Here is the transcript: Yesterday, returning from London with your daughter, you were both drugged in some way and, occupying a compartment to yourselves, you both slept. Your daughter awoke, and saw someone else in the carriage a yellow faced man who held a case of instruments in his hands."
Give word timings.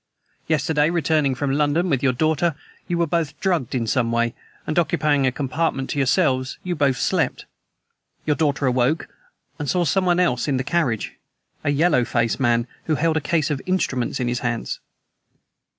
Yesterday, 0.47 0.89
returning 0.89 1.35
from 1.35 1.51
London 1.51 1.87
with 1.87 2.01
your 2.01 2.11
daughter, 2.11 2.55
you 2.87 2.97
were 2.97 3.05
both 3.05 3.39
drugged 3.39 3.75
in 3.75 3.85
some 3.85 4.11
way 4.11 4.33
and, 4.65 4.79
occupying 4.79 5.27
a 5.27 5.31
compartment 5.31 5.91
to 5.91 5.99
yourselves, 5.99 6.57
you 6.63 6.73
both 6.75 6.97
slept. 6.97 7.45
Your 8.25 8.35
daughter 8.35 8.65
awoke, 8.65 9.07
and 9.59 9.69
saw 9.69 9.83
someone 9.85 10.19
else 10.19 10.47
in 10.47 10.57
the 10.57 10.63
carriage 10.63 11.19
a 11.63 11.69
yellow 11.69 12.03
faced 12.03 12.39
man 12.39 12.65
who 12.85 12.95
held 12.95 13.15
a 13.15 13.21
case 13.21 13.51
of 13.51 13.61
instruments 13.67 14.19
in 14.19 14.27
his 14.27 14.39
hands." 14.39 14.79